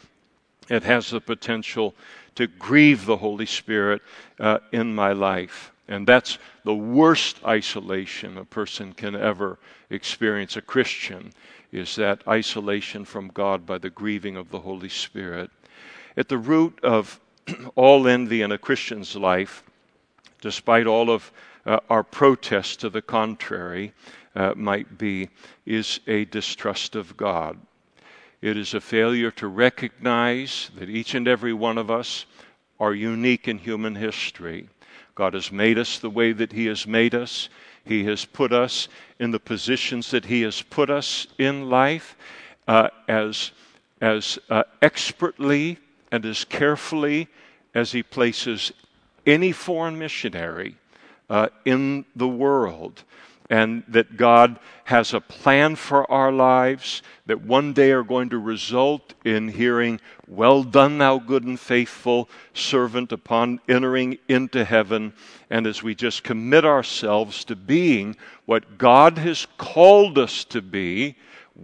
[0.69, 1.95] it has the potential
[2.37, 4.03] to grieve the Holy Spirit
[4.39, 5.73] uh, in my life.
[5.89, 9.59] And that's the worst isolation a person can ever
[9.91, 10.57] experience.
[10.57, 11.33] A Christian
[11.73, 15.51] is that isolation from God by the grieving of the Holy Spirit.
[16.17, 17.21] At the root of
[17.75, 19.63] all envy in a Christian's life,
[20.41, 21.31] despite all of
[21.67, 23.93] uh, our protests to the contrary,
[24.35, 25.29] uh, might be,
[25.67, 27.59] is a distrust of God.
[28.41, 32.27] It is a failure to recognize that each and every one of us
[32.79, 34.69] are unique in human history
[35.21, 37.51] God has made us the way that He has made us.
[37.85, 38.89] He has put us
[39.19, 42.17] in the positions that He has put us in life
[42.69, 43.53] uh, as,
[44.01, 45.79] as uh, expertly
[46.13, 47.29] and as carefully
[47.75, 48.73] as He places
[49.27, 50.77] any foreign missionary
[51.29, 53.05] uh, in the world
[53.51, 58.39] and that God has a plan for our lives that one day are going to
[58.39, 65.13] result in hearing, Well done, thou good and faithful servant, upon entering into heaven.
[65.51, 71.17] And as we just commit ourselves to being what God has called us to be,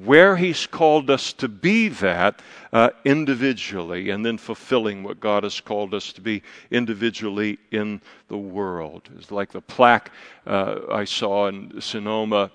[0.05, 2.41] where He's called us to be that
[2.73, 8.37] uh, individually, and then fulfilling what God has called us to be individually in the
[8.37, 9.09] world.
[9.19, 10.11] It's like the plaque
[10.47, 12.51] uh, I saw in Sonoma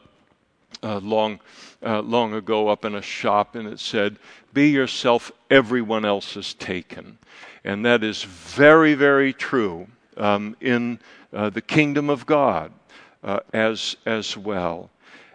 [0.84, 1.40] uh, long,
[1.84, 4.18] uh, long ago up in a shop, and it said,
[4.54, 7.18] Be yourself, everyone else is taken.
[7.64, 11.00] And that is very, very true um, in
[11.34, 12.72] uh, the kingdom of God
[13.24, 14.90] uh, as, as well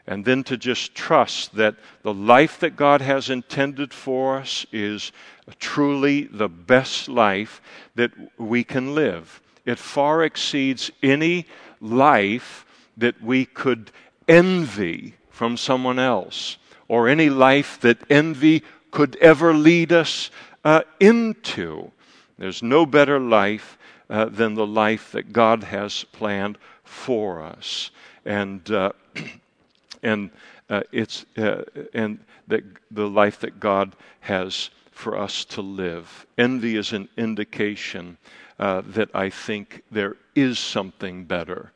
[0.06, 5.10] and then to just trust that the life that God has intended for us is
[5.58, 7.60] truly the best life
[7.94, 9.40] that we can live.
[9.64, 11.46] It far exceeds any
[11.80, 12.64] life
[12.96, 13.90] that we could
[14.28, 16.56] envy from someone else
[16.88, 20.30] or any life that envy could ever lead us
[20.64, 21.90] uh, into.
[22.38, 23.76] There's no better life
[24.08, 27.90] uh, than the life that God has planned for us.
[28.24, 28.92] And uh,
[30.02, 30.30] and
[30.68, 31.62] uh, it's uh,
[31.94, 36.26] and that the life that God has for us to live.
[36.38, 38.16] Envy is an indication
[38.58, 41.72] uh, that I think there is something better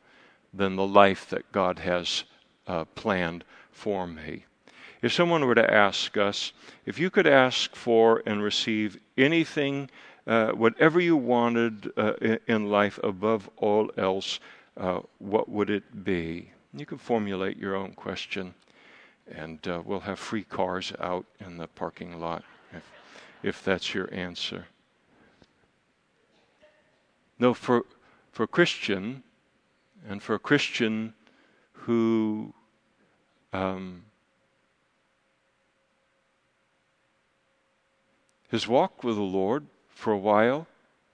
[0.53, 2.23] than the life that God has
[2.67, 4.45] uh, planned for me.
[5.01, 6.51] If someone were to ask us,
[6.85, 9.89] if you could ask for and receive anything,
[10.27, 12.13] uh, whatever you wanted uh,
[12.47, 14.39] in life above all else,
[15.19, 16.51] what would it be?
[16.73, 18.53] You can formulate your own question,
[19.29, 22.43] and uh, we'll have free cars out in the parking lot
[22.73, 22.91] if,
[23.43, 24.65] if that's your answer.
[27.39, 27.83] No, for,
[28.31, 29.23] for a Christian,
[30.07, 31.13] and for a Christian
[31.73, 32.53] who
[33.53, 34.03] um,
[38.49, 40.67] his walk with the Lord for a while,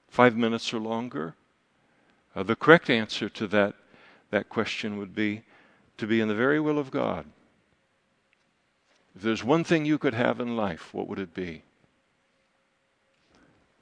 [0.08, 1.36] five minutes or longer?
[2.36, 3.76] Uh, the correct answer to that,
[4.32, 5.44] that question would be
[5.98, 7.26] to be in the very will of God.
[9.16, 11.64] If there's one thing you could have in life, what would it be?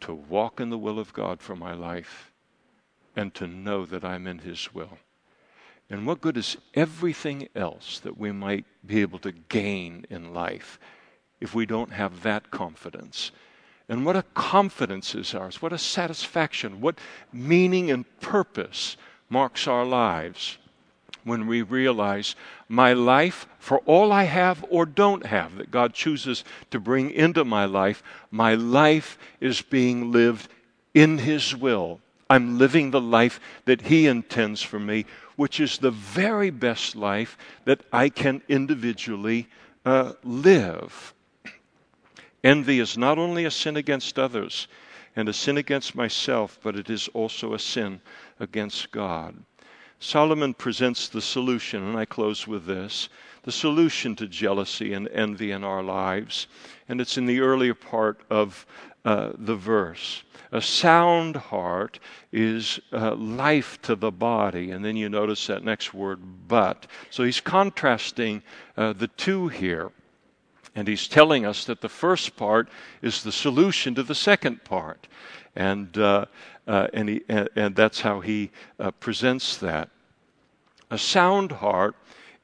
[0.02, 2.32] To walk in the will of God for my life
[3.16, 4.98] and to know that I'm in His will.
[5.90, 10.80] And what good is everything else that we might be able to gain in life
[11.40, 13.32] if we don't have that confidence?
[13.88, 16.98] And what a confidence is ours, what a satisfaction, what
[17.32, 18.98] meaning and purpose
[19.30, 20.58] marks our lives
[21.26, 22.36] when we realize
[22.70, 27.44] my life, for all I have or don't have that God chooses to bring into
[27.44, 28.02] my life,
[28.32, 30.48] my life is being lived
[30.94, 32.00] in His will.
[32.30, 35.06] I'm living the life that He intends for me
[35.36, 39.48] which is the very best life that I can individually
[39.86, 41.14] uh, live.
[42.44, 44.68] Envy is not only a sin against others
[45.16, 48.02] and a sin against myself, but it is also a sin
[48.40, 49.36] against God.
[50.00, 53.10] Solomon presents the solution, and I close with this
[53.46, 56.48] the solution to jealousy and envy in our lives.
[56.90, 58.66] And it's in the earlier part of
[59.06, 60.24] uh, the verse.
[60.52, 62.00] A sound heart
[62.32, 64.72] is uh, life to the body.
[64.72, 66.88] And then you notice that next word, but.
[67.12, 68.42] So he's contrasting
[68.76, 69.92] uh, the two here.
[70.74, 72.68] And he's telling us that the first part
[73.04, 75.08] is the solution to the second part.
[75.56, 76.26] And, uh,
[76.68, 79.90] uh and, he, and, and, that's how he uh, presents that.
[80.92, 81.96] A sound heart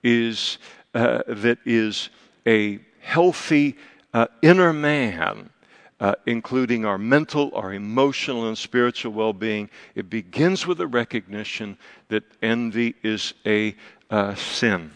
[0.03, 0.57] is
[0.93, 2.09] uh, that is
[2.45, 3.77] a healthy
[4.41, 5.49] inner man
[6.01, 9.69] uh, including our mental, our emotional, and spiritual well being.
[9.93, 11.77] It begins with a recognition
[12.09, 13.75] that envy is a
[14.09, 14.91] uh, sin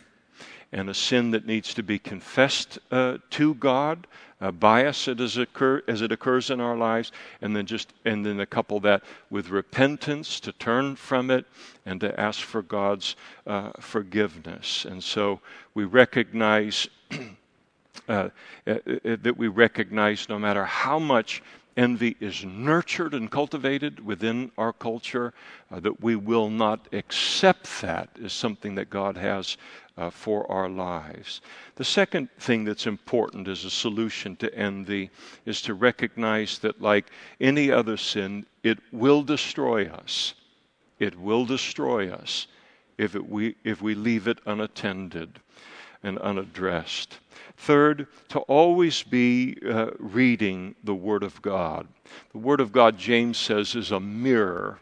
[0.71, 4.07] and a sin that needs to be confessed uh, to God.
[4.45, 8.23] Uh, by us as, occur, as it occurs in our lives, and then just and
[8.23, 11.47] then couple that with repentance to turn from it
[11.87, 13.15] and to ask for God's
[13.47, 14.85] uh, forgiveness.
[14.85, 15.39] And so
[15.73, 16.87] we recognize
[18.07, 18.29] uh,
[18.67, 21.41] uh, that we recognize no matter how much
[21.77, 25.33] envy is nurtured and cultivated within our culture,
[25.71, 29.57] uh, that we will not accept that as something that God has
[29.97, 31.41] uh, for our lives.
[31.75, 35.09] The second thing that's important as a solution to envy
[35.45, 40.33] is to recognize that, like any other sin, it will destroy us.
[40.99, 42.47] It will destroy us
[42.97, 45.39] if, it, we, if we leave it unattended
[46.05, 47.19] and unaddressed.
[47.57, 51.87] Third, to always be uh, reading the Word of God.
[52.31, 54.79] The Word of God, James says, is a mirror.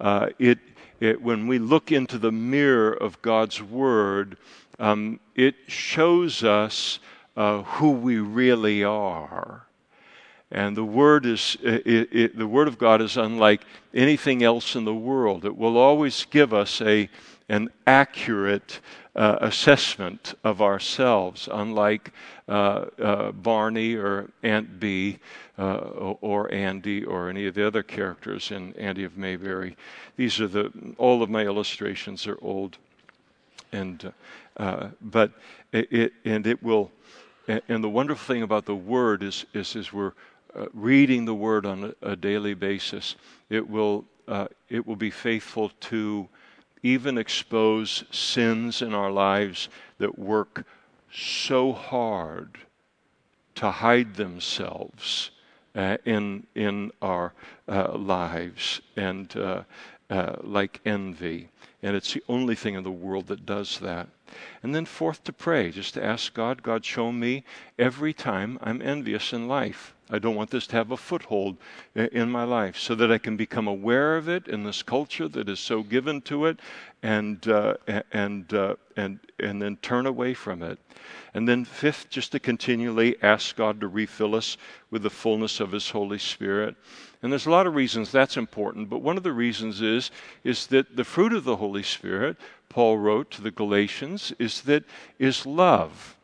[0.00, 0.58] Uh, it,
[1.00, 4.36] it, when we look into the mirror of God's Word,
[4.78, 6.98] um, it shows us
[7.36, 9.66] uh, who we really are.
[10.50, 13.62] And the word is it, it, the word of God is unlike
[13.92, 15.44] anything else in the world.
[15.44, 17.08] It will always give us a
[17.48, 18.80] an accurate
[19.14, 22.12] uh, assessment of ourselves, unlike
[22.48, 25.18] uh, uh, Barney or Aunt Bee
[25.58, 25.76] uh,
[26.20, 29.76] or Andy or any of the other characters in Andy of Mayberry.
[30.16, 32.78] These are the all of my illustrations are old,
[33.72, 34.12] and
[34.56, 35.32] uh, but
[35.72, 36.90] it, it, and it will.
[37.68, 40.14] And the wonderful thing about the Word is, is, we're
[40.56, 43.14] uh, reading the Word on a, a daily basis.
[43.50, 44.04] It will,
[44.68, 46.28] it will be faithful to
[46.82, 49.68] even expose sins in our lives
[49.98, 50.64] that work
[51.12, 52.58] so hard
[53.54, 55.30] to hide themselves
[55.74, 57.32] uh, in, in our
[57.68, 59.62] uh, lives, and uh,
[60.10, 61.48] uh like envy.
[61.82, 64.08] And it's the only thing in the world that does that.
[64.62, 67.44] And then, fourth, to pray, just to ask God, God, show me
[67.78, 69.94] every time I'm envious in life.
[70.08, 71.56] I don't want this to have a foothold
[71.94, 75.48] in my life so that I can become aware of it in this culture that
[75.48, 76.60] is so given to it
[77.02, 77.74] and, uh,
[78.12, 80.78] and, uh, and, and then turn away from it.
[81.34, 84.56] And then, fifth, just to continually ask God to refill us
[84.90, 86.76] with the fullness of His Holy Spirit.
[87.22, 90.10] And there's a lot of reasons that's important, but one of the reasons is,
[90.44, 92.36] is that the fruit of the Holy Spirit,
[92.68, 94.84] Paul wrote to the Galatians, is that
[95.18, 96.15] is love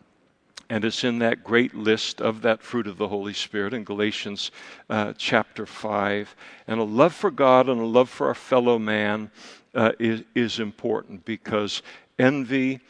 [0.73, 4.51] and it's in that great list of that fruit of the Holy Spirit in Galatians
[4.89, 6.35] uh, chapter 5.
[6.67, 9.31] And a love for God and a love for our fellow man
[9.75, 11.83] uh, is, is important because
[12.19, 12.81] envy,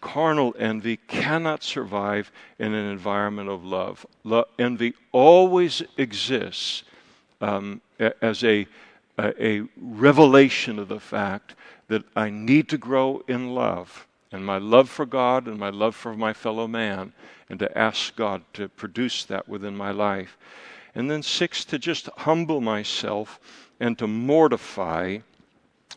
[0.00, 2.30] carnal envy, cannot survive
[2.60, 4.06] in an environment of love.
[4.22, 6.84] Lo- envy always exists
[7.40, 8.68] um, as a,
[9.18, 11.56] a, a revelation of the fact
[11.88, 15.94] that I need to grow in love and my love for God and my love
[15.94, 17.12] for my fellow man,
[17.48, 20.38] and to ask God to produce that within my life.
[20.94, 23.38] And then six, to just humble myself
[23.78, 25.18] and to mortify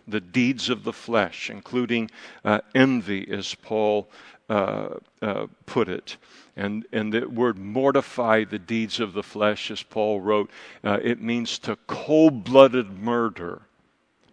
[0.07, 2.11] the deeds of the flesh, including
[2.43, 4.07] uh, envy, as Paul
[4.49, 4.89] uh,
[5.21, 6.17] uh, put it.
[6.57, 10.49] And, and the word mortify the deeds of the flesh, as Paul wrote,
[10.83, 13.61] uh, it means to cold blooded murder,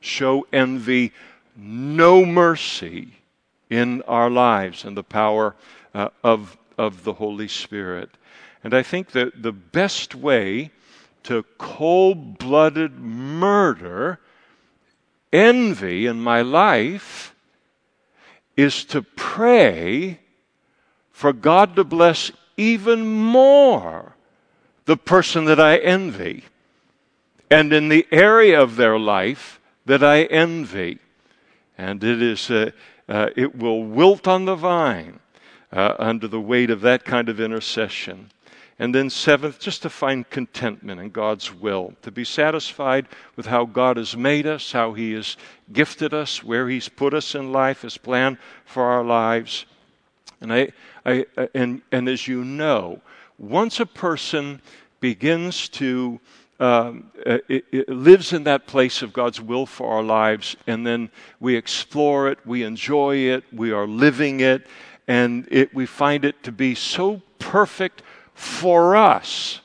[0.01, 1.13] show envy,
[1.57, 3.22] no mercy
[3.73, 5.57] in our lives and the power
[5.95, 8.11] uh, of, of the Holy Spirit.
[8.63, 10.71] And I think that the best way
[11.23, 14.21] to cold blooded murder
[15.33, 17.35] envy in my life
[18.59, 20.21] is to pray
[21.11, 24.17] for God to bless even more
[24.85, 26.45] the person that I envy
[27.51, 30.99] and in the area of their life that I envy.
[31.79, 32.73] And it is, uh,
[33.09, 35.21] uh, it will wilt on the vine
[35.73, 38.31] uh, under the weight of that kind of intercession.
[38.79, 43.65] And then, seventh, just to find contentment in God's will, to be satisfied with how
[43.65, 45.37] God has made us, how He has
[45.73, 49.67] gifted us, where He's put us in life, His plan for our lives.
[50.41, 50.73] And, I,
[51.07, 53.01] I, and, and as you know,
[53.39, 54.61] once a person
[55.01, 56.19] begins to
[56.63, 60.87] um, uh, it, it, lives in that place of God's will for our lives, and
[60.87, 61.11] then
[61.41, 64.69] we explore it, we enjoy it, we are living it,
[65.09, 68.03] and it, we find it to be so perfect
[68.35, 69.61] for us,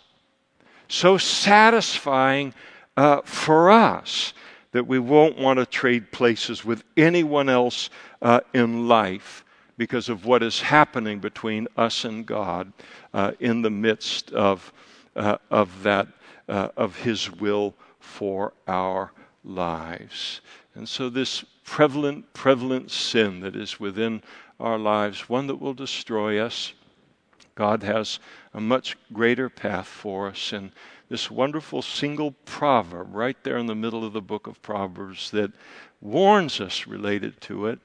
[0.87, 2.51] so satisfying
[2.95, 4.33] uh, for us
[4.71, 7.91] that we won't want to trade places with anyone else
[8.23, 9.45] uh, in life
[9.77, 12.73] because of what is happening between us and God
[13.13, 14.73] uh, in the midst of,
[15.15, 16.07] uh, of that,
[16.47, 19.11] uh, of His will for our
[19.43, 20.41] lives.
[20.75, 24.21] And so, this prevalent, prevalent sin that is within
[24.59, 26.73] our lives, one that will destroy us,
[27.55, 28.19] God has
[28.53, 30.53] a much greater path for us.
[30.53, 30.71] And
[31.09, 35.51] this wonderful single proverb right there in the middle of the book of Proverbs that
[36.01, 37.79] warns us related to it,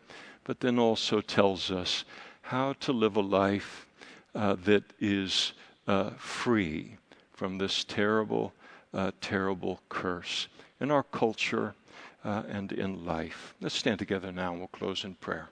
[0.45, 2.05] but then also tells us
[2.43, 3.87] how to live a life
[4.35, 5.53] uh, that is
[5.87, 6.97] uh, free
[7.43, 8.53] from this terrible,
[8.95, 10.47] uh, terrible curse
[10.79, 11.75] in our culture
[12.25, 13.53] uh, and in life.
[13.61, 15.49] Let's stand together now and we'll close in prayer.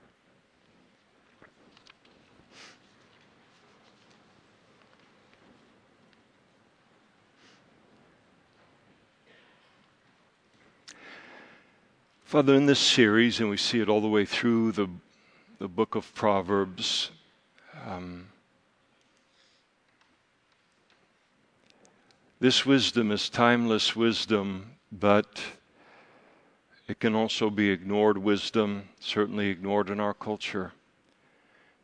[12.23, 14.89] Father, in this series, and we see it all the way through the,
[15.59, 17.11] the book of Proverbs,
[17.85, 18.29] um,
[22.41, 25.43] this wisdom is timeless wisdom, but
[26.89, 30.73] it can also be ignored wisdom, certainly ignored in our culture.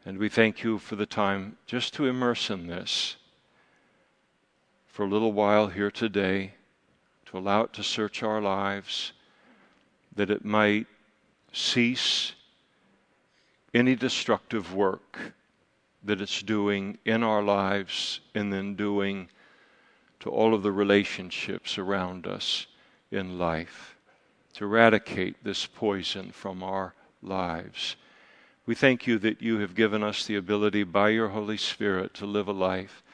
[0.06, 3.16] And we thank you for the time just to immerse in this
[4.86, 6.54] for a little while here today,
[7.26, 9.12] to allow it to search our lives
[10.14, 10.86] that it might
[11.52, 12.32] cease
[13.74, 15.34] any destructive work
[16.02, 19.28] that it's doing in our lives and then doing
[20.26, 22.66] to all of the relationships around us
[23.12, 23.94] in life,
[24.52, 27.94] to eradicate this poison from our lives.
[28.66, 32.26] We thank you that you have given us the ability by your Holy Spirit to
[32.26, 33.04] live a life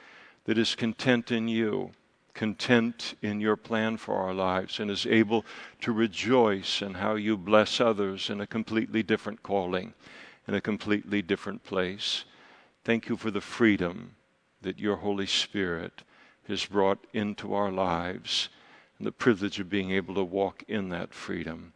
[0.46, 1.90] that is content in you
[2.32, 5.44] content in your plan for our lives and is able
[5.82, 9.92] to rejoice in how you bless others in a completely different calling,
[10.48, 12.24] in a completely different place.
[12.84, 14.16] Thank you for the freedom
[14.62, 16.02] that your Holy Spirit
[16.48, 18.48] has brought into our lives
[18.98, 21.72] and the privilege of being able to walk in that freedom.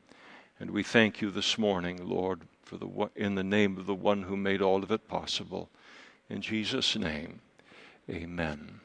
[0.58, 4.22] And we thank you this morning, Lord, for the in the name of the one
[4.22, 5.68] who made all of it possible.
[6.28, 7.40] In Jesus' name,
[8.10, 8.80] amen.